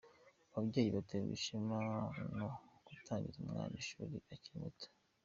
[0.55, 1.79] Ababyeyi baterwa ishema
[2.37, 2.47] no
[2.87, 4.87] gutangiza umwana ishuri akiri muto.